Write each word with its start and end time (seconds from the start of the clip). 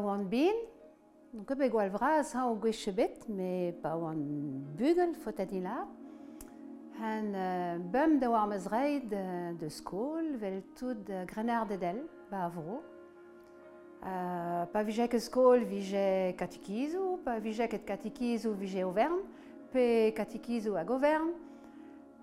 oan 0.00 0.26
bin, 0.28 0.56
donc 1.32 1.52
bet 1.54 1.70
gwal 1.70 1.90
vras 1.94 2.34
ha 2.34 2.46
o 2.50 2.56
gwech 2.58 2.88
bet, 2.96 3.28
me 3.28 3.72
pa 3.82 3.94
oan 3.96 4.20
bugel 4.78 5.14
fot 5.22 5.40
adila. 5.40 5.84
Han 7.00 7.32
euh, 7.34 7.78
bum 7.78 8.18
de 8.20 8.28
war 8.28 8.46
mezreid 8.48 9.12
euh, 9.12 9.52
de 9.60 9.68
skol, 9.68 10.36
vel 10.36 10.62
tout 10.76 10.98
grenard 11.06 11.28
grenar 11.32 11.66
dedel, 11.68 12.02
ba 12.30 12.44
avro. 12.48 12.80
Euh, 14.00 14.64
pa 14.72 14.82
vijek 14.82 15.12
skol, 15.20 15.64
vije 15.68 16.32
katikizou, 16.40 17.18
pa 17.24 17.38
vijek 17.40 17.74
et 17.76 17.84
katikizou, 17.84 18.54
vije 18.56 18.84
overn, 18.84 19.22
pe 19.72 20.12
katikizou 20.16 20.78
hag 20.80 20.90
overn, 20.90 21.34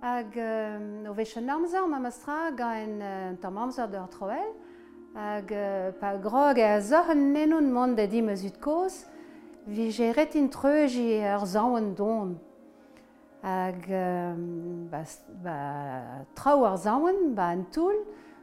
hag 0.01 0.37
euh, 0.37 1.09
o 1.09 1.13
vechen 1.13 1.49
amzer 1.49 1.85
ma 1.89 1.99
mastra 1.99 2.51
gaen 2.57 2.97
euh, 3.01 3.35
tam 3.41 3.57
amzer 3.57 3.87
de 3.93 4.01
troel, 4.13 4.53
hag 5.17 5.49
pa 5.99 6.15
grog 6.21 6.59
a 6.59 6.79
zoc'h 6.79 7.15
nenon 7.15 7.71
mont 7.75 7.95
da 7.97 8.05
di 8.05 8.21
ut 8.21 8.57
koz, 8.61 9.05
vijeret 9.65 10.17
retin 10.17 10.47
treuji 10.49 11.23
ar 11.25 11.45
zaouan 11.45 11.95
don. 11.95 12.37
Hag 13.41 13.81
ba, 14.91 15.01
ba, 15.43 15.57
trao 16.35 16.65
ar 16.65 16.77
zaouan, 16.77 17.33
ba 17.35 17.49
an 17.53 17.65
toul, 17.71 17.97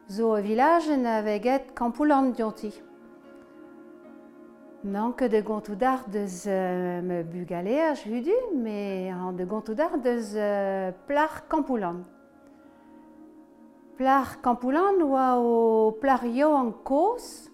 zo 0.09 0.34
a 0.34 0.41
vilajen 0.41 1.06
a 1.06 1.23
veget 1.23 1.74
kampoulan 1.74 2.33
dionti. 2.33 2.73
N'an 4.84 5.12
ke 5.12 5.28
de 5.30 5.41
gontou 5.41 5.77
d'ar 5.77 6.05
deus 6.09 6.45
me 6.47 7.22
bugale 7.22 7.78
ar 7.91 7.95
judu, 7.97 8.34
me 8.52 9.11
an 9.11 9.33
de 9.33 9.45
gontou 9.45 9.75
d'ar 9.75 9.97
deus 9.97 10.34
euh, 10.34 10.91
plar 11.06 11.47
kampoulan. 11.48 12.03
Plar 13.95 14.41
kampoulan 14.42 14.97
oa 15.06 15.37
o 15.39 15.92
plar 16.03 16.25
yo 16.27 16.48
an 16.59 16.73
koz. 16.83 17.47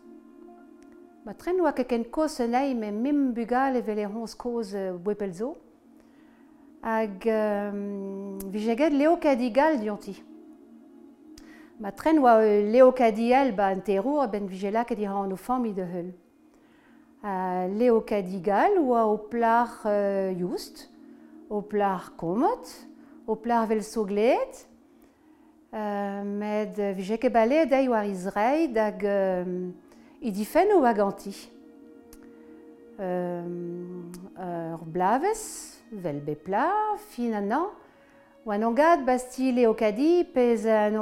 Ma 1.20 1.34
tren 1.36 1.58
oa 1.60 1.74
ket 1.76 1.90
ken 1.90 2.06
koz 2.08 2.38
en 2.40 2.54
aim 2.56 2.80
e 2.82 2.90
mem 2.90 3.34
bugal 3.36 3.76
e 3.76 3.82
e 3.84 4.06
hons 4.08 4.32
koz 4.34 4.72
wepel 5.04 5.34
zo. 5.36 5.50
Hag 6.80 7.28
um, 7.28 8.38
vijeget 8.48 8.92
leo 8.92 9.18
kadigal 9.20 9.76
dionti. 9.82 10.16
Ma 11.78 11.92
tren 11.92 12.22
oa 12.24 12.40
leo 12.40 12.88
kadial 12.92 13.52
ba 13.52 13.68
an 13.74 13.82
terrour 13.82 14.26
ben 14.32 14.48
vijela 14.48 14.86
ket 14.86 14.98
ira 14.98 15.20
an 15.20 15.32
o 15.32 15.36
fami 15.36 15.74
de 15.74 15.84
heul. 15.84 16.10
Uh, 17.22 17.68
leo 17.76 18.00
kadigal 18.00 18.80
oa 18.80 19.04
o 19.12 19.18
plar 19.28 19.68
uh, 19.84 20.32
just, 20.40 20.88
o 21.50 21.60
plar 21.60 22.16
komot, 22.16 22.64
o 23.26 23.36
plar 23.36 23.68
vel 23.68 23.84
soglet, 23.84 24.69
med 26.24 26.76
vijek 26.96 27.24
e 27.24 27.30
bale 27.30 27.64
dei 27.66 27.88
war 27.88 28.04
Izrei 28.04 28.68
hag 28.74 29.02
um, 29.04 29.74
idifen 30.20 30.72
o 30.74 30.84
aganti. 30.84 31.34
Um, 32.98 34.12
ur 34.36 34.84
blaves, 34.84 35.80
vel 35.90 36.20
bepla, 36.20 36.96
fin 37.12 37.34
an 37.34 37.52
an, 37.52 37.70
oan 38.44 38.62
an 38.62 38.74
gad 38.74 39.04
basti 39.06 39.52
leokadi 39.52 40.24
pez 40.24 40.66
an 40.66 40.96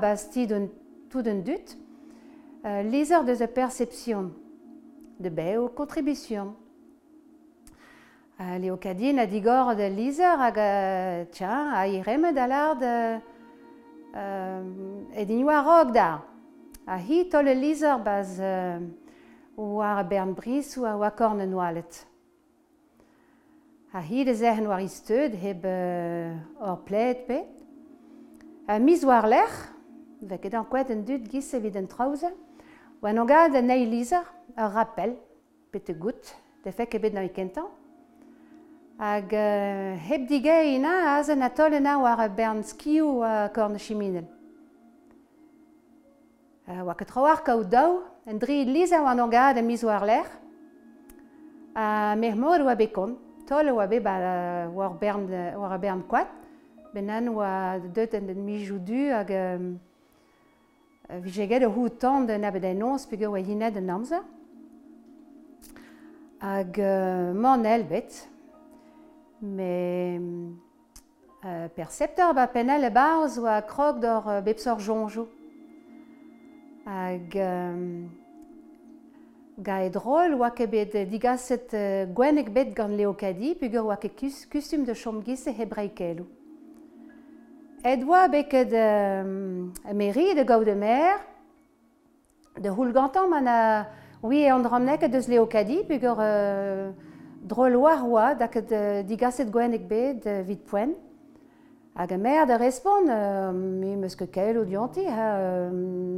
basti 0.00 0.46
d'un 0.46 0.68
tout 1.10 1.26
un 1.26 1.42
dut, 1.46 1.76
uh, 2.64 2.82
lezer 2.82 3.24
deus 3.24 3.40
a 3.40 3.48
perception 3.48 4.32
de 5.18 5.30
be 5.30 5.58
o 5.58 5.68
kontribution. 5.68 6.54
Uh, 8.38 8.58
leokadi 8.58 9.12
na 9.12 9.26
digor 9.26 9.76
de 9.76 9.88
lezer 9.88 10.36
hag, 10.38 10.58
uh, 10.58 11.30
tiens, 11.30 11.72
a 11.74 11.86
irem 11.86 12.32
da 12.34 12.46
lard... 12.46 12.82
Uh, 12.82 13.33
euh, 14.14 14.62
edinioù 15.14 15.50
a 15.50 15.60
rog 15.62 15.92
da. 15.92 16.22
A 16.86 16.96
hi 17.00 17.24
tol 17.30 17.48
e 17.48 17.54
lizor 17.54 17.98
baz 18.04 18.38
euh, 18.40 18.80
war 19.56 19.98
a 19.98 20.04
bern 20.04 20.34
bris 20.34 20.76
ou 20.76 20.86
a 20.86 20.96
oa 20.96 21.10
korn 21.10 21.40
en 21.40 21.54
oalet. 21.54 22.06
A 23.92 24.00
hi 24.02 24.24
de 24.24 24.34
zehen 24.34 24.66
war 24.66 24.82
isteud 24.82 25.34
heb 25.38 25.64
euh, 25.64 26.34
or 26.60 26.82
pled 26.84 27.26
pe. 27.26 27.44
A 28.66 28.78
mis 28.78 29.04
war 29.04 29.28
lec'h, 29.28 29.60
vek 30.24 30.48
edan 30.48 30.66
kwet 30.68 30.90
en 30.90 31.04
dut 31.04 31.28
gis 31.30 31.52
evit 31.54 31.76
en 31.76 31.86
traouze, 31.86 32.30
oa 33.00 33.10
an 33.12 33.22
ogad 33.22 33.54
en 33.60 33.70
ei 33.70 33.84
lizer, 33.86 34.24
ar 34.56 34.72
rappel, 34.72 35.16
pete 35.70 35.94
gout, 36.00 36.34
defek 36.64 36.96
ebet 36.98 37.14
na 37.14 37.26
ikentan. 37.28 37.68
Hag 38.94 39.32
uh, 39.32 39.98
heb 40.06 40.28
digeina 40.28 41.18
az 41.18 41.28
an 41.28 41.42
atolena 41.42 41.98
war 41.98 42.20
a 42.20 42.28
bern 42.28 42.62
skiou 42.62 43.22
a 43.22 43.50
korn 43.50 43.74
chiminel. 43.78 44.24
Uh, 46.68 46.84
oa 46.86 46.94
ket 46.94 47.10
roar 47.10 47.40
kaout 47.42 47.66
daou, 47.70 48.04
en 48.24 48.38
dri 48.38 48.62
liza 48.64 49.00
oan 49.02 49.18
angad 49.18 49.58
a 49.58 49.62
miz 49.62 49.82
war 49.82 50.04
l'er, 50.06 50.28
a 51.74 52.14
mermod 52.14 52.62
oa 52.62 52.76
bekon, 52.78 53.16
tol 53.48 53.72
oa 53.72 53.88
be 53.90 53.98
ba, 54.00 54.14
war, 54.70 54.94
bern, 55.00 55.26
war 55.58 55.74
a 55.74 55.78
bern 55.78 56.04
koat, 56.06 56.30
benan 56.94 57.32
oa 57.32 57.80
deut 57.82 58.14
en 58.14 58.28
den 58.30 58.44
mijou 58.46 58.78
du 58.78 59.08
hag 59.10 59.32
um, 59.34 59.66
vijeget 61.24 61.66
o 61.66 61.72
hout 61.74 61.98
tan 61.98 62.30
den 62.30 62.46
abed 62.46 62.68
en 62.70 62.86
ons 62.92 63.08
peg 63.10 63.26
oa 63.26 63.42
hinet 63.42 63.74
an 63.82 63.90
amzer. 63.96 64.22
Hag 66.38 66.78
uh, 66.78 67.34
man 67.34 67.66
elbet, 67.66 68.22
Me 69.42 70.52
euh, 71.44 71.68
percepteur 71.74 72.34
ba 72.34 72.46
penel 72.46 72.84
e 72.86 72.90
barz 72.90 73.38
oa 73.38 73.60
krog 73.62 73.98
d'or 74.00 74.28
euh, 74.28 74.40
bepsor 74.40 74.78
jonjo. 74.78 75.26
Hag 76.86 77.36
euh, 77.36 78.06
ga 79.58 79.82
e 79.84 79.90
drol 79.90 80.38
oa 80.38 80.50
ket 80.54 80.70
bet 80.70 80.96
digaset 81.10 81.74
euh, 81.74 82.06
gwenek 82.06 82.52
bet 82.54 82.72
gant 82.76 82.94
leokadi, 82.94 83.54
pugur 83.58 83.90
oa 83.90 83.98
ket 84.00 84.14
kus, 84.16 84.44
kustum 84.46 84.84
de 84.84 84.94
chomgis 84.94 85.46
e 85.46 85.52
hebreikelou. 85.52 86.26
Et 87.84 88.00
oa 88.04 88.28
beket 88.28 88.72
euh, 88.72 89.66
meri 89.92 90.34
de 90.34 90.44
gaou 90.44 90.64
de 90.64 90.72
mer, 90.72 91.18
de 92.56 92.70
houlgantan 92.70 93.28
man 93.28 93.48
a... 93.48 93.60
Oui, 94.24 94.38
e 94.40 94.48
an 94.48 94.62
dramnek 94.64 95.02
a 95.02 95.08
deus 95.08 95.28
leokadi, 95.28 95.82
pugur... 95.84 96.16
Euh, 96.22 96.92
drol 97.44 97.76
war 97.76 98.02
oa 98.08 98.34
da 98.34 98.48
ket 98.48 98.72
digaset 99.08 99.50
gwenek 99.52 99.88
bet 99.88 100.24
vit 100.46 100.64
poen. 100.66 100.94
Hag 101.94 102.12
a 102.12 102.16
mer 102.18 102.46
da 102.46 102.56
respon, 102.56 103.06
euh, 103.08 103.52
me 103.52 103.94
meus 103.96 104.16
ket 104.18 104.32
kael 104.34 104.56
o 104.58 104.64
dianti, 104.66 105.04
ha, 105.06 105.26
euh, 105.38 105.70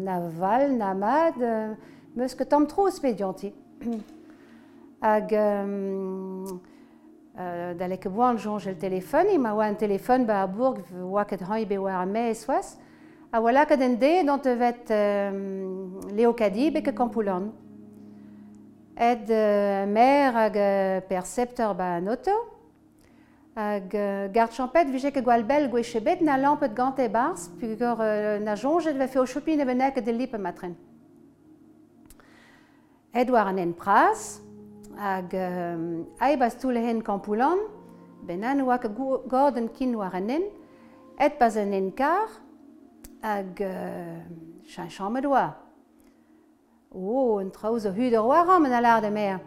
na 0.07 0.21
val, 0.39 0.71
na 0.73 0.95
mad, 0.95 1.37
euh, 1.37 1.75
meus 2.17 2.33
ket 2.35 2.49
tam 2.49 2.65
tro 2.67 2.87
pe 3.03 3.13
dianti. 3.13 3.53
Hag 5.03 5.35
euh, 5.35 6.47
euh, 7.39 7.75
da 7.75 7.89
leke 7.89 8.09
boan 8.09 8.39
jonge 8.39 8.69
el 8.69 8.79
telefon, 8.79 9.29
ima 9.35 9.53
oa 9.53 9.69
un 9.69 9.77
telefon 9.77 10.25
ba 10.25 10.41
a 10.45 10.47
bourg 10.47 10.81
oa 11.03 11.27
ket 11.27 11.43
han 11.43 11.61
ibe 11.61 11.77
oa 11.77 12.01
a 12.01 12.07
me 12.07 12.33
soas, 12.33 12.79
ha 13.31 13.39
wala 13.39 13.67
ket 13.67 13.83
en 13.83 14.01
de 14.01 14.25
dant 14.25 14.47
evet 14.47 14.91
euh, 14.91 16.01
Leo 16.11 16.33
Kadi 16.33 16.71
be 16.71 16.81
ket 16.81 16.97
kampoulan. 16.97 17.53
ed 18.97 19.29
uh, 19.29 19.85
mer 19.87 20.33
hag 20.33 20.57
uh, 20.57 21.01
perceptor 21.09 21.75
ba 21.75 21.97
an 21.97 22.09
auto. 22.09 22.37
Hag 23.55 23.95
uh, 23.95 24.29
gard 24.33 24.53
champet 24.53 24.89
vije 24.89 25.13
ke 25.13 25.21
gwal 25.21 25.45
bel 25.45 25.69
gwech 25.69 26.01
bet 26.03 26.23
na 26.25 26.37
lampet 26.37 26.75
gant 26.75 26.99
e 26.99 27.09
bars, 27.09 27.49
pugur 27.61 28.01
uh, 28.01 28.39
na 28.41 28.57
jonget 28.57 28.97
va 28.97 29.07
fe 29.09 29.21
o 29.21 29.27
chopin 29.27 29.61
e 29.61 29.65
benek 29.65 30.01
de 30.05 30.13
lip 30.13 30.33
matren. 30.41 30.75
Ed 33.13 33.31
war 33.31 33.49
an 33.49 33.59
en 33.59 33.73
pras, 33.73 34.41
hag 34.97 35.33
um, 35.33 36.07
aibaz 36.21 36.57
toulehen 36.61 37.03
kampoulan, 37.05 37.69
benan 38.25 38.61
oa 38.65 38.79
ke 38.79 38.89
gordon 39.29 39.69
kin 39.69 39.97
war 39.97 40.15
an 40.15 40.31
en, 40.31 40.49
et 41.19 41.39
pas 41.39 41.57
an 41.57 41.73
en 41.73 41.93
kar, 41.93 42.29
hag 43.23 43.61
uh, 43.61 44.21
chanchamet 44.69 45.25
oa. 45.25 45.66
O, 46.97 47.37
un 47.41 47.51
traoù 47.51 47.79
zo 47.79 47.91
hud 47.93 48.15
ur 48.17 48.27
war 48.31 48.49
an 48.49 48.73
alar 48.73 49.03
da 49.03 49.11
mer. 49.11 49.41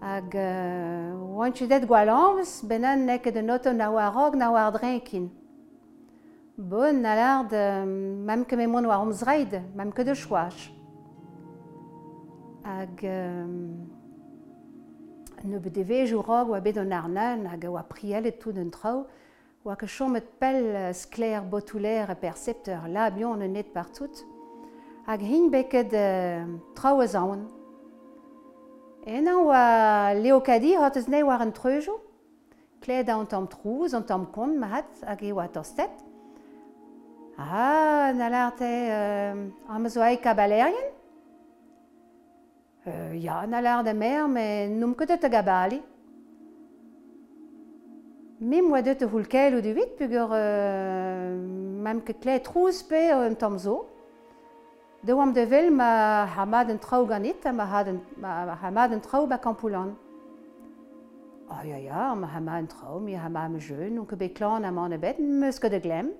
Hag 0.00 0.34
euh, 0.34 1.36
oan 1.36 1.52
chudet 1.52 1.84
gwalañs, 1.84 2.62
benan 2.64 3.04
nek 3.04 3.24
de 3.34 3.42
noto 3.42 3.72
na 3.72 3.90
war 3.90 4.14
rog 4.14 4.34
na 4.34 4.50
war 4.50 4.72
drenkin. 4.72 5.28
Bon, 6.56 7.04
alar 7.04 7.44
de 7.50 7.84
mam 8.26 8.46
ket 8.46 8.56
memon 8.56 8.86
war 8.86 9.02
omzreid, 9.04 9.60
mam 9.76 9.92
ke 9.92 10.04
de 10.04 10.14
chouach. 10.14 10.72
Hag 12.64 13.04
euh, 13.04 13.46
ne 15.44 15.58
bedevej 15.60 16.14
ou 16.16 16.24
rog 16.24 16.48
oa 16.48 16.60
bet 16.60 16.78
an 16.78 16.92
arnan 16.92 17.44
hag 17.44 17.68
oa 17.68 17.82
priel 17.82 18.24
et 18.24 18.40
tout 18.40 18.52
d'un 18.52 18.70
traoù, 18.70 19.04
oa 19.64 19.76
ket 19.76 19.90
chomet 19.90 20.24
pel 20.40 20.94
skler 20.94 21.44
botouler 21.44 22.08
e 22.08 22.16
percepteur 22.16 22.88
la 22.88 23.10
bion 23.10 23.44
an 23.44 23.52
net 23.52 23.74
partout. 23.74 24.24
hag 25.06 25.20
hin 25.20 25.50
beket 25.50 25.92
uh, 25.92 27.06
zaon. 27.06 27.48
En 29.06 29.26
an 29.26 29.34
oa 29.34 30.14
leo 30.14 30.40
kadi 30.40 30.74
hot 30.74 30.96
eus 30.96 31.08
ne 31.08 31.22
war 31.22 31.40
an 31.40 31.52
treujo, 31.52 32.00
kled 32.80 33.08
an 33.08 33.26
tamm 33.26 33.48
trouz, 33.48 33.94
an 33.94 34.04
tamm 34.04 34.26
kont 34.32 34.58
mahat 34.58 34.86
hag 35.06 35.22
e 35.22 35.32
oa 35.32 35.48
tostet. 35.48 35.90
Ah, 37.38 38.12
na 38.14 38.28
larte 38.28 38.62
uh, 38.62 39.74
am 39.74 39.88
zo 39.88 40.00
aik 40.00 40.22
kabalerien? 40.22 40.92
Euh, 42.86 43.14
ya, 43.14 43.46
na 43.46 43.60
lart 43.60 43.84
da 43.86 43.92
mer, 43.94 44.26
me 44.28 44.66
noum 44.68 44.94
ketet 44.94 45.24
a 45.24 45.28
gabali. 45.28 45.80
Me 48.40 48.60
moa 48.60 48.82
deut 48.82 49.02
e 49.02 49.06
hulkel 49.06 49.54
ou 49.54 49.62
du 49.62 49.72
vit, 49.72 49.92
pugur 49.98 50.34
euh, 50.34 51.36
mam 51.82 52.00
ket 52.02 52.18
kle 52.18 52.40
trouz 52.42 52.82
pe 52.82 53.10
an 53.14 53.36
tamm 53.38 53.58
zo. 53.58 53.86
Da 55.02 55.14
oam 55.16 55.32
da 55.34 55.44
vel 55.50 55.70
ma 55.70 56.26
hamad 56.36 56.70
an 56.70 56.78
traoù 56.78 57.06
ganit, 57.08 57.44
ma, 57.52 57.66
ma 58.22 58.54
hamad 58.62 58.92
an 58.92 59.00
traoù 59.00 59.26
ba 59.26 59.36
kampoulan. 59.38 59.96
Oh 61.50 61.62
ya 61.64 61.76
ya, 61.76 62.14
ma 62.14 62.28
hamad 62.28 62.58
an 62.62 62.68
traoù, 62.68 63.00
mi 63.00 63.14
hamad 63.14 63.44
am 63.44 63.58
jeun, 63.58 63.98
on 63.98 64.06
ket 64.06 64.34
klan 64.36 64.64
am 64.64 64.78
an 64.78 64.92
ebet, 64.92 65.18
meus 65.18 65.58
ket 65.58 65.82
glem. 65.82 66.12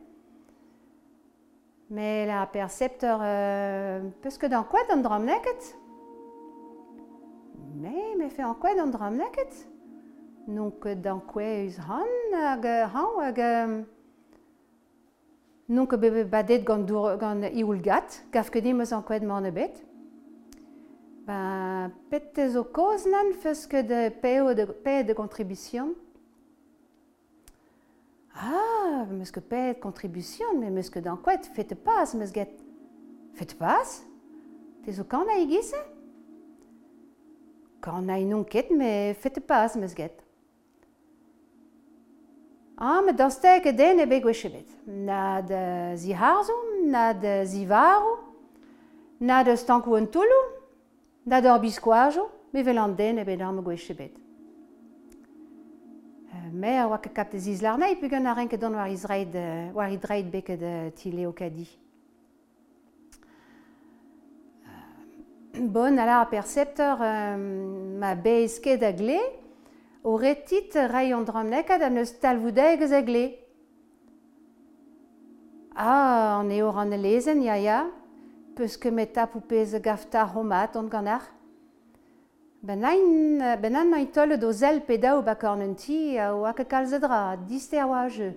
Me 1.90 2.26
la 2.26 2.44
percepteur 2.46 3.20
euh, 3.23 4.00
peus 4.20 4.37
ket 4.37 4.52
an 4.52 4.64
kouet 4.64 4.90
an 4.90 5.02
dram 5.02 5.26
neket. 5.26 5.62
Me, 7.82 8.17
me 8.19 8.31
fe 8.31 8.43
an 8.43 8.58
kouet 8.58 8.82
an 8.82 8.90
dram 8.90 9.14
neket. 9.14 9.55
Non 10.49 10.73
ket 10.82 11.06
an 11.06 11.23
kouet 11.31 11.69
eus 11.69 11.78
han, 11.87 12.12
hag 12.35 12.64
han, 12.67 13.12
hag... 13.23 13.38
non 15.72 15.88
ket 15.88 16.00
bebe 16.02 16.26
badet 16.28 16.64
gant, 16.69 16.84
dour, 16.86 17.16
gant 17.20 17.48
ioulgat, 17.48 18.20
gaf 18.32 18.52
ket 18.52 18.64
dimos 18.64 18.92
an 18.92 19.04
kwed 19.06 19.24
man 19.26 19.48
ebet. 19.48 19.80
Ba, 21.26 21.88
pet 22.10 22.38
o 22.58 22.64
koz 22.64 23.06
nan 23.10 23.32
feus 23.42 23.64
ket 23.70 23.88
de 23.88 24.08
peo 24.22 24.52
de, 24.58 24.66
pe 24.84 25.00
de 25.06 25.16
contribution. 25.16 25.94
Ah, 28.34 29.06
meus 29.10 29.30
ket 29.30 29.48
pe 29.48 29.62
de 29.72 29.80
kontribution, 29.80 30.58
me 30.60 30.70
meus 30.70 30.90
ket 30.92 31.06
an 31.06 31.20
kwed 31.24 31.48
fet 31.56 31.75
pas, 31.84 32.14
meus 32.14 32.34
get... 32.34 32.60
Fet 33.32 33.54
pas 33.56 34.02
Te 34.84 34.92
zo 34.92 35.04
kan 35.08 35.28
a 35.30 35.38
egise 35.40 35.78
Kan 37.80 38.10
a 38.10 38.18
non 38.25 38.44
ket, 38.44 38.70
me 38.70 39.14
fet 39.14 39.40
pas, 39.46 39.75
meus 39.76 39.94
get. 39.96 40.20
Ah, 42.84 43.05
met 43.05 43.17
dan 43.17 43.31
stek 43.31 43.76
den 43.76 43.99
e 43.99 44.06
bet 44.06 44.23
gwech. 44.23 44.50
Na 44.84 45.40
de 45.40 45.93
ziharzo, 45.94 46.52
na 46.84 47.12
de 47.12 47.43
zivaro, 47.46 48.19
na 49.17 49.43
de 49.43 49.56
stankou 49.56 49.94
an 49.94 50.11
toulou, 50.11 50.44
na 51.23 51.40
de 51.40 51.58
biskoajo, 51.61 52.31
me 52.50 52.64
vel 52.64 52.79
an 52.79 52.96
den 52.96 53.19
e 53.19 53.25
bet 53.25 53.40
arme 53.40 53.62
gwech 53.62 53.94
bet. 53.96 54.17
Me 56.52 56.79
a 56.81 56.88
oa 56.88 56.99
ket 56.99 57.12
kap 57.14 57.31
de 57.31 57.38
zizlarnei, 57.38 57.96
pug 58.00 58.12
an 58.12 58.26
a 58.26 58.34
renke 58.34 58.58
don 58.58 58.75
war 58.75 58.90
izreid, 58.90 59.37
war 59.73 59.88
idreid 59.88 60.31
beke 60.31 60.56
de 60.58 60.93
tileo 60.96 61.32
kadi. 61.32 61.69
Bon, 65.70 65.99
ala 65.99 66.20
a 66.20 66.26
percepteur 66.26 66.99
euh, 67.00 67.37
ma 68.00 68.14
bez 68.17 68.58
ket 68.58 68.82
a 68.82 68.93
o 70.02 70.16
retit 70.16 70.75
rai 70.90 71.12
an 71.12 71.25
dramnekad 71.25 71.82
an 71.82 72.00
eus 72.02 72.12
talvoudeg 72.19 72.82
eus 72.82 72.93
egle. 72.93 73.25
Ah, 75.75 76.40
an 76.40 76.50
eo 76.50 76.70
ran 76.70 76.90
lezen, 76.90 77.43
ya 77.43 77.56
ya, 77.56 77.78
peus 78.56 78.76
ket 78.76 79.16
a 79.16 79.26
poupez 79.26 79.78
gafta 79.81 80.26
homat 80.26 80.76
an 80.76 80.88
ganar. 80.88 81.22
Ben 82.62 82.84
an 82.84 83.60
ben 83.60 83.76
an 83.76 84.38
do 84.38 84.52
zel 84.52 84.81
peda 84.81 85.16
o 85.16 85.22
bakorn 85.22 85.62
un 85.62 85.75
ti 85.75 86.19
a 86.19 86.34
oa 86.34 86.52
ke 86.52 86.64
kalzedra, 86.64 87.37
diste 87.49 87.78
a 87.78 87.87
oa 87.87 88.08
je. 88.08 88.34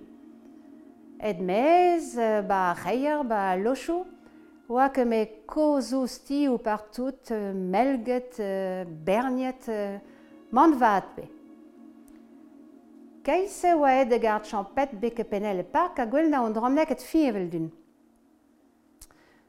Ed 1.18 1.40
mez, 1.40 2.14
ba 2.48 2.74
reier, 2.74 3.24
ba 3.24 3.56
locho, 3.56 4.06
oa 4.68 4.88
ke 4.88 5.04
me 5.04 5.26
kozo 5.46 6.06
sti 6.06 6.48
ou 6.48 6.58
partout, 6.58 7.30
melget, 7.54 8.38
berniet, 9.04 9.68
man 10.50 10.74
vat 10.78 11.14
pe. 11.16 11.35
keise 13.26 13.74
oa 13.74 13.90
ed 14.00 14.12
e 14.14 14.18
gart 14.22 14.46
champet 14.46 14.92
beke 15.02 15.24
penel 15.26 15.58
e 15.58 15.66
park 15.66 15.98
a 15.98 16.06
gwell 16.06 16.30
na 16.30 16.44
an 16.46 16.54
dramnek 16.54 16.92
et 16.94 17.02
fi 17.02 17.26
evel 17.26 17.48
dun. 17.50 17.66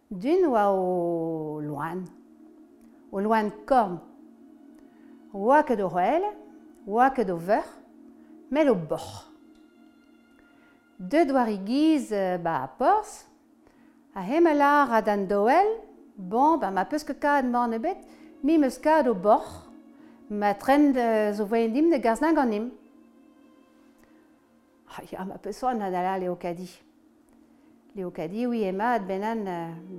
Dun 0.10 0.48
oa 0.50 0.64
o 0.74 1.60
loan, 1.62 2.06
o 3.12 3.22
loan 3.22 3.52
korn. 3.70 4.00
Oa 5.34 5.62
ket 5.68 5.84
o 5.86 5.90
roel, 5.94 6.26
oa 6.88 7.12
ket 7.14 7.30
o 7.30 7.38
veur, 7.38 7.68
mel 8.50 8.72
o 8.72 8.76
bor. 8.90 9.06
Deud 10.98 11.36
war 11.36 11.52
giz 11.68 12.10
ba 12.42 12.64
a 12.64 12.72
porz, 12.80 13.28
a 14.18 14.24
hemelar 14.26 14.90
a 14.98 15.04
dan 15.06 15.28
doel, 15.30 15.70
bon, 16.16 16.58
ba 16.58 16.72
ma 16.74 16.88
peus 16.90 17.06
ket 17.06 17.22
kad 17.22 17.46
morne 17.46 17.78
bet, 17.84 18.02
mi 18.42 18.58
meus 18.58 18.82
kad 18.82 19.06
o 19.06 19.14
bor, 19.14 19.46
ma 20.30 20.56
trend 20.58 20.98
zo 21.38 21.46
voyen 21.46 21.76
dim 21.76 21.94
de 21.94 22.02
garzna 22.02 22.34
ganim. 22.34 22.72
Ya 25.12 25.26
ma 25.26 25.38
peseurt 25.38 25.82
a 25.82 25.92
dala 25.92 26.18
leokadi. 26.18 26.70
Leokadi, 27.96 28.48
oui, 28.48 28.64
emaat 28.64 29.06
benan 29.08 29.46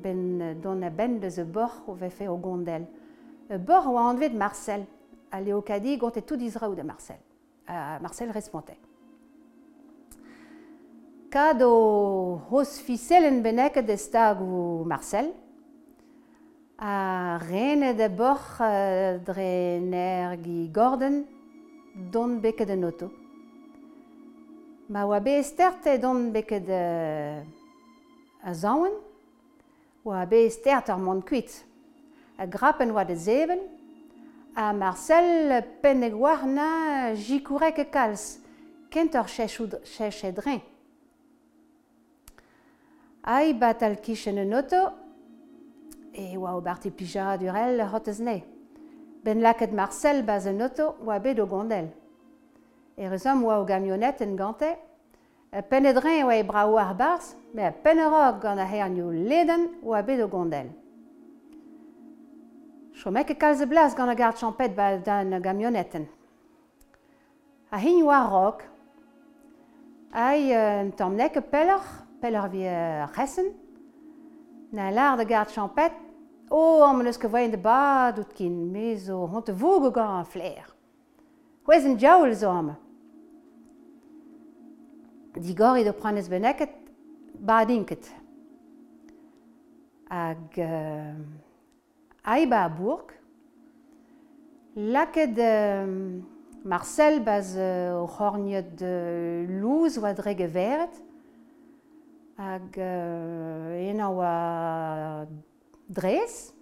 ben 0.03 0.61
don 0.63 0.83
a 0.83 0.91
ben 0.91 1.19
deus 1.21 1.39
e 1.39 1.45
bor 1.45 1.83
o 1.87 1.95
vefe 1.95 2.29
o 2.29 2.37
gondel. 2.37 2.87
E 3.51 3.59
bor 3.59 3.87
oa 3.87 4.09
anvet 4.11 4.35
Marcel. 4.35 4.87
A 5.31 5.41
leokadi 5.41 5.97
gontet 5.99 6.27
tout 6.27 6.41
izraou 6.41 6.75
de 6.75 6.83
Marcel. 6.83 7.19
A 7.67 7.99
Marcel 8.01 8.33
respontait. 8.33 8.81
Kad 11.31 11.61
o 11.63 12.41
hos 12.49 12.79
fiselen 12.81 13.43
benek 13.43 13.83
de 13.85 13.97
stag 13.97 14.41
ou 14.41 14.85
Marcel, 14.85 15.35
a 16.79 17.39
rene 17.43 17.93
de 17.95 18.09
bor 18.09 18.41
dre 19.27 19.79
ner 19.83 20.39
gordon, 20.73 21.27
don 22.11 22.41
beke 22.41 22.65
de 22.65 22.77
noto. 22.77 23.28
Ma 24.89 25.05
oa 25.05 25.21
be 25.21 25.35
estert 25.37 25.85
on 26.09 26.31
beket 26.33 26.69
euh, 26.73 27.43
a 28.41 28.55
zaouen, 28.57 28.95
oa 30.01 30.23
be 30.25 30.47
estert 30.47 30.89
ar 30.89 30.97
mont 30.97 31.21
kuit. 31.29 31.53
A 32.41 32.47
grapen 32.49 32.95
oa 32.95 33.05
de 33.05 33.17
zeven, 33.17 33.61
a 34.57 34.73
Marcel 34.73 35.61
pen 35.83 36.07
e 36.09 36.11
gwarna 36.15 36.71
jikourek 37.21 37.83
e 37.85 37.87
kalz, 37.93 38.39
kent 38.89 39.21
ur 39.21 39.29
chech 39.29 40.25
e 40.25 40.33
dren. 40.33 40.65
Ai 43.29 43.53
bat 43.53 43.85
al 43.85 44.01
kichen 44.01 44.41
un 44.41 44.57
auto, 44.57 44.83
e 46.17 46.33
oa 46.41 46.57
o 46.57 46.65
barti 46.65 46.89
pija 46.89 47.37
durel 47.37 47.85
hotez 47.93 48.25
ne. 48.25 48.41
Ben 49.21 49.45
laket 49.45 49.77
Marcel 49.77 50.25
baz 50.25 50.49
un 50.49 50.63
auto 50.65 50.95
oa 51.05 51.21
bet 51.21 51.45
o 51.45 51.47
gondel. 51.47 51.93
Er 52.99 53.13
rezom 53.15 53.45
oa 53.47 53.61
o 53.61 53.65
gamionet 53.65 54.21
en 54.25 54.35
gante, 54.35 54.73
a 55.55 55.61
pen 55.63 55.87
edreñ 55.87 56.25
oa 56.25 56.35
e 56.35 56.43
brao 56.43 56.75
ar 56.83 56.97
bars, 56.99 57.37
me 57.55 57.63
a 57.63 57.71
pen 57.71 58.01
eurog 58.03 58.41
gant 58.43 58.59
a 58.59 58.65
hernio 58.67 59.13
leden 59.13 59.69
oa 59.87 60.03
bet 60.03 60.19
o 60.21 60.27
gondel. 60.27 60.73
Chomek 62.99 63.31
e 63.31 63.37
kalze 63.39 63.69
blas 63.71 63.95
gant 63.95 64.11
a 64.11 64.17
gard 64.19 64.37
champet 64.37 64.75
ba 64.75 64.97
dan 64.99 65.31
gamionetten. 65.41 66.09
A 67.71 67.79
hin 67.79 68.03
oa 68.03 68.19
rog, 68.27 68.65
hag 70.11 70.51
un 70.59 70.91
tamnek 70.99 71.39
e 71.39 71.45
pellor, 71.53 71.87
pellor 72.21 72.51
vi 72.51 72.67
resen, 73.15 73.53
na 74.73 74.91
lar 74.91 75.17
de 75.17 75.25
gard 75.25 75.55
champet, 75.55 75.95
o, 76.51 76.59
oh, 76.59 76.83
am 76.89 77.07
eus 77.07 77.21
ke 77.21 77.31
voyen 77.31 77.55
de 77.55 77.63
bad 77.63 78.19
out 78.19 78.35
kin, 78.35 78.73
me 78.73 78.97
zo 78.97 79.23
hont 79.31 79.49
e 79.49 79.55
vogo 79.55 79.95
gant 79.95 80.19
an 80.19 80.27
fler. 80.27 80.67
Hwez 81.63 81.87
en 81.87 81.95
jaoul 81.97 82.35
zo 82.35 82.51
amañ. 82.51 82.88
digor 85.37 85.85
do 85.85 85.93
pranez 85.93 86.29
beneket, 86.29 86.71
badinket. 87.35 88.11
Hag 90.11 90.59
euh, 90.59 91.15
aiba 92.25 92.65
a 92.65 92.69
bourg, 92.69 93.13
laket 94.77 95.39
euh, 95.39 96.21
Marcel 96.65 97.21
baz 97.23 97.55
euh, 97.57 98.07
c'horniet 98.07 98.75
de 98.77 99.47
louz 99.61 99.99
oa 99.99 100.15
drege 100.15 100.49
veret, 100.49 100.95
hag 102.39 102.79
euh, 102.79 103.91
ena 103.91 104.11
oa 104.11 105.27
drez, 105.89 106.55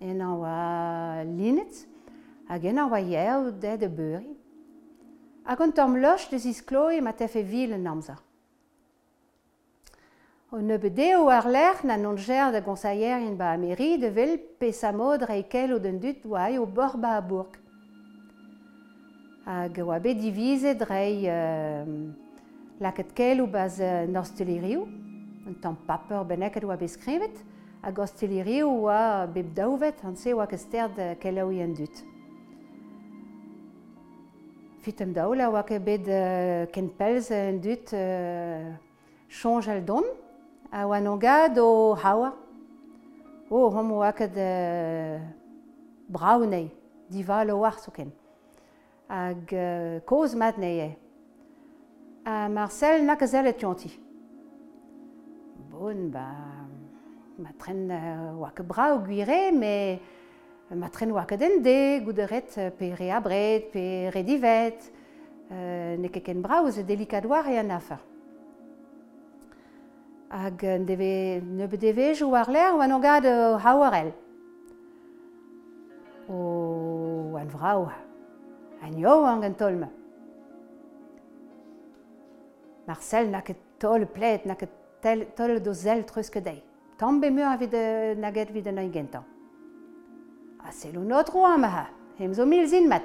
oa 0.00 1.24
linet, 1.24 1.86
hag 2.48 2.64
ena 2.64 2.86
oa 2.86 3.00
yaou 3.00 3.50
de 3.50 3.88
beuri. 3.88 4.39
Hag 5.50 5.60
an 5.64 5.72
tamm 5.74 5.96
loch 5.98 6.28
deus 6.30 6.44
iz 6.46 6.60
kloe 6.62 7.00
ma 7.02 7.10
tefe 7.10 7.40
vil 7.42 7.72
an 7.74 7.86
amza. 7.90 8.14
O 10.54 10.60
nebedeo 10.62 11.24
ar 11.26 11.48
l'er 11.50 11.80
na 11.82 11.96
non 11.98 12.14
ger 12.16 12.52
da 12.54 12.60
gonsaierien 12.62 13.34
ba 13.34 13.48
ameri 13.56 13.98
de 13.98 14.10
vel 14.14 14.36
pesamod 14.60 15.24
reikel 15.26 15.72
o 15.74 15.78
den 15.82 15.98
dut 15.98 16.22
oai 16.22 16.54
o 16.58 16.66
bor 16.66 16.94
ba 17.02 17.16
a 17.16 17.20
bourg. 17.20 17.58
Hag 19.44 19.80
oa 19.82 19.98
be 19.98 20.14
divize 20.14 20.76
drei 20.78 21.26
euh, 21.26 22.14
laket 22.78 23.10
kel 23.18 23.42
o 23.42 23.48
baz 23.50 23.80
euh, 23.80 24.06
norstelirioù, 24.06 24.86
an 25.50 25.58
tamm 25.58 25.82
paper 25.86 26.22
beneket 26.30 26.62
oa 26.62 26.78
be 26.78 26.86
skrivet, 26.86 27.42
hag 27.82 27.98
orstelirioù 27.98 28.70
oa 28.84 29.26
bep 29.26 29.50
daouvet, 29.58 30.06
an 30.06 30.14
se 30.14 30.30
oa 30.30 30.46
kesterd 30.46 30.94
keloù 31.18 31.50
an 31.58 31.74
dut. 31.74 32.06
Fitem 34.80 35.10
daoula 35.12 35.50
oa 35.52 35.60
ket 35.68 35.82
bet 35.84 36.06
uh, 36.08 36.64
ken 36.72 36.86
pelz 36.96 37.26
en 37.36 37.58
dut 37.60 37.90
uh, 37.92 38.70
chanj 39.28 39.66
al 39.68 39.82
don, 39.84 40.06
a 40.72 40.86
oa 40.88 41.00
nanga 41.04 41.50
do 41.52 41.66
hawa. 42.00 42.30
O, 43.50 43.66
hom 43.74 43.90
oa 43.98 44.08
ket 44.16 44.38
uh, 44.40 45.20
braunei, 46.08 46.70
dival 47.12 47.52
o 47.52 47.58
war 47.60 47.76
ken. 47.92 48.08
Hag 49.10 49.52
uh, 49.52 50.00
koz 50.08 50.32
mat 50.34 50.56
neie. 50.56 50.94
A 52.24 52.48
Marcel 52.48 53.04
na 53.04 53.18
kazel 53.20 53.52
et 53.52 53.60
yanti. 53.60 53.92
Bon, 55.68 56.08
ba, 56.08 56.24
ma 57.36 57.52
tren 57.60 57.84
uh, 57.92 58.40
oa 58.40 58.48
ket 58.56 58.64
brau 58.64 59.02
guire, 59.04 59.52
mais 59.52 60.00
ma 60.76 60.88
tren 60.88 61.10
oa 61.10 61.24
kaden 61.26 61.62
de, 61.64 62.00
gouderet 62.04 62.54
pe 62.78 62.92
re 62.94 63.10
abret, 63.10 63.70
pe 63.72 64.10
re 64.14 64.22
divet, 64.22 64.84
euh, 65.50 65.96
ne 65.98 66.08
keken 66.08 66.42
braoz 66.42 66.78
e 66.78 66.84
delikat 66.86 67.26
war 67.26 67.48
e 67.50 67.58
an 67.58 67.72
afer. 67.74 67.98
Hag 70.30 70.62
deve, 70.86 71.42
ne 71.42 71.66
bedevej 71.66 72.22
ou 72.22 72.36
ar 72.38 72.46
ler 72.46 72.76
oan 72.76 72.92
ogad 72.94 73.26
uh, 73.26 73.58
hawarel. 73.58 74.12
O 76.30 77.34
an 77.40 77.50
vrao, 77.50 77.88
an 78.80 78.94
yo 78.98 79.24
an 79.26 79.42
gant 79.42 79.58
tolme. 79.58 79.90
Marcel 82.86 83.26
na 83.30 83.42
ket 83.42 83.58
tol 83.82 84.06
plet, 84.06 84.46
na 84.46 84.54
ket 84.54 84.70
tol 85.34 85.58
do 85.58 85.74
zel 85.74 86.06
treuske 86.06 86.38
dei. 86.38 86.62
Tambe 86.96 87.26
meur 87.34 87.50
a 87.50 87.58
vid, 87.58 87.74
naget 88.22 88.54
vid 88.54 88.70
an 88.70 88.78
aigentan. 88.84 89.26
A 90.66 90.72
sello 90.72 91.00
notro 91.00 91.44
am 91.44 91.64
aha, 91.64 91.86
hem 92.18 92.34
zo 92.34 92.46
mil 92.46 92.66
zin 92.66 92.88
mat. 92.88 93.02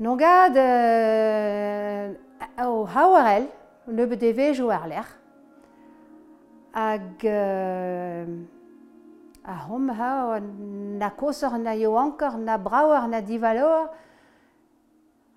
Nogad 0.00 0.56
euh, 0.56 2.14
o 2.58 2.84
hawarel, 2.84 3.46
le 3.86 4.06
be 4.06 4.16
deve 4.16 4.52
jo 4.54 4.70
ar 4.70 4.88
ler, 4.88 5.06
hag 6.74 7.24
euh, 7.24 8.26
a 9.44 9.54
hom 9.68 9.88
ha 9.90 10.40
na 10.40 11.10
kosor 11.10 11.58
na 11.58 11.74
yo 11.74 11.94
ankor 11.98 12.38
na 12.38 12.58
braouar 12.58 13.08
na 13.08 13.20
divalor 13.20 13.90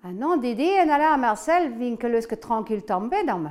a 0.02 0.12
nan 0.12 0.40
dede 0.40 0.80
en 0.82 0.90
ala 0.90 1.12
a 1.14 1.16
marcel 1.16 1.70
vin 1.78 1.96
ke 1.96 2.08
leus 2.08 2.26
ket 2.26 2.40
tranquil 2.40 2.82
tambe 2.82 3.22
dam. 3.26 3.48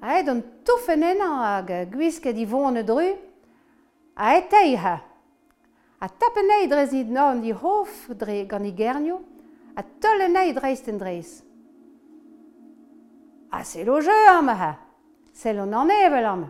Ha, 0.00 0.22
don 0.22 0.42
toufenen 0.64 1.20
hag 1.20 1.90
gwiz 1.92 2.20
ket 2.20 2.36
i 2.38 2.46
vont 2.46 2.80
dru, 2.86 3.27
a 4.18 4.34
eteiha. 4.36 4.98
A 6.00 6.08
tapen 6.08 6.50
eidre 6.58 6.86
zid 6.86 7.10
na 7.10 7.30
di 7.38 7.52
hof 7.54 8.08
dre 8.18 8.44
gant 8.46 8.66
i 8.66 8.74
gernio, 8.74 9.20
a 9.78 9.82
tollen 9.82 10.36
eidre 10.36 10.70
eisten 10.70 10.98
dreiz. 10.98 11.42
A 13.50 13.62
se 13.64 13.84
loje 13.86 14.14
am 14.30 14.50
ha, 14.50 14.72
se 15.32 15.54
lo 15.54 15.64
nan 15.64 15.90
evel 15.90 16.26
am. 16.26 16.44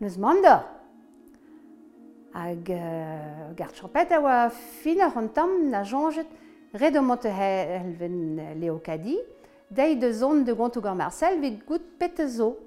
Neus 0.00 0.16
manda. 0.16 0.56
Hag 2.36 2.68
euh, 2.68 3.52
gart 3.56 3.76
champet 3.76 4.12
a 4.12 4.20
oa 4.20 4.50
fin 4.50 5.00
ar 5.00 5.16
an 5.16 5.30
tam 5.32 5.70
na 5.70 5.84
jonget 5.84 6.28
red 6.72 6.96
o 6.96 7.02
monte 7.02 7.32
helven 7.32 8.36
leokadi, 8.60 9.16
dei 9.68 9.96
de 9.96 10.12
zon 10.12 10.44
de 10.44 10.52
gontou 10.52 10.84
gant 10.84 10.96
Marcel 10.96 11.40
vid 11.40 11.64
gout 11.64 11.84
pet 11.98 12.24
zo. 12.28 12.65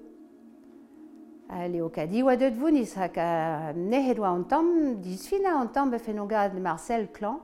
Leo 1.50 1.90
kadi 1.90 2.22
oa 2.22 2.36
deut 2.38 2.54
vounis 2.54 2.92
hag 2.94 3.16
a 3.18 3.74
nehet 3.74 4.20
oa 4.22 4.30
an 4.36 4.44
tamm, 4.46 5.00
disfina 5.02 5.56
an 5.58 5.72
tamm 5.74 5.90
befen 5.90 6.20
o 6.22 6.28
gad 6.30 6.54
Marcel 6.62 7.08
Klan. 7.10 7.40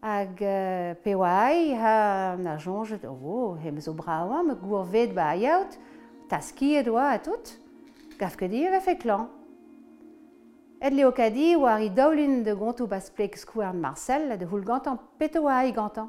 Hag 0.00 0.40
uh, 0.40 0.94
pe 1.04 1.14
oa 1.14 1.28
ai 1.50 1.74
ha 1.76 2.36
na 2.40 2.56
jonget 2.56 3.04
o 3.04 3.12
vo, 3.12 3.58
hem 3.60 3.80
zo 3.80 3.92
braouan, 3.92 4.46
me 4.48 4.54
gour 4.54 4.86
ved 4.88 5.12
ba 5.12 5.34
aiaout, 5.34 5.76
taski 6.30 6.78
e 6.78 6.82
doa 6.82 7.12
a 7.12 7.18
tout, 7.20 7.58
gaf 8.16 8.38
ket 8.40 8.50
dir 8.50 8.72
efe 8.72 8.96
Klan. 8.96 9.28
Et 10.80 10.94
Leo 10.94 11.12
kadi 11.12 11.56
oa 11.60 11.76
ri 11.76 11.90
daoulin 11.92 12.40
de 12.42 12.56
gontou 12.56 12.88
basplek 12.88 13.36
skouer 13.36 13.74
Marcel, 13.74 14.38
de 14.38 14.48
houl 14.48 14.64
gantan 14.64 14.96
peto 15.18 15.44
oa 15.44 15.60
ai 15.60 15.76
gantan. 15.76 16.08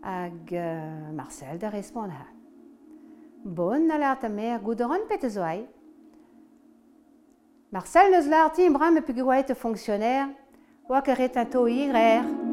Hag 0.00 0.54
uh, 0.56 1.12
Marcel 1.12 1.58
da 1.60 1.68
respond 1.68 2.16
ha. 2.16 2.39
Bon, 3.42 3.88
a 3.90 4.16
tamer, 4.16 4.60
goudoran 4.60 5.06
pet 5.08 5.24
zo 5.30 5.40
ai. 5.42 5.66
Marcel 7.72 8.10
neus 8.10 8.26
larti, 8.26 8.68
bram 8.68 8.96
e 8.96 9.00
o 9.52 9.56
fonctionnaire, 9.56 10.36
oa 10.88 11.00
ket 11.00 11.16
retinto 11.16 11.66
igrer. 11.68 12.49